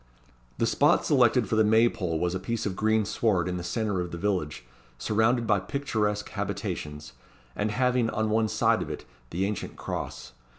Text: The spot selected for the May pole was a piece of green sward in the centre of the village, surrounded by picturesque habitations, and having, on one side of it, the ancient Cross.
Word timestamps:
The 0.57 0.65
spot 0.65 1.05
selected 1.05 1.47
for 1.47 1.55
the 1.55 1.63
May 1.63 1.87
pole 1.87 2.17
was 2.19 2.33
a 2.33 2.39
piece 2.39 2.65
of 2.65 2.75
green 2.75 3.05
sward 3.05 3.47
in 3.47 3.57
the 3.57 3.63
centre 3.63 4.01
of 4.01 4.09
the 4.09 4.17
village, 4.17 4.65
surrounded 4.97 5.45
by 5.45 5.59
picturesque 5.59 6.29
habitations, 6.29 7.13
and 7.55 7.69
having, 7.69 8.09
on 8.09 8.31
one 8.31 8.47
side 8.47 8.81
of 8.81 8.89
it, 8.89 9.05
the 9.29 9.45
ancient 9.45 9.75
Cross. 9.75 10.31